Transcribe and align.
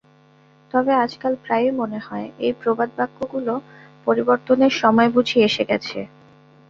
তবে 0.71 0.91
আজকাল 0.95 1.33
প্রায়ই 1.43 1.73
মনে 1.81 1.99
হয় 1.99 2.27
এই 2.39 2.53
প্রবাদবাক্যগুলো 2.61 3.53
পরিবর্তনের 4.05 4.73
সময় 4.81 5.09
বুঝি 5.15 5.37
এসে 5.47 5.63
গেছে। 5.69 5.99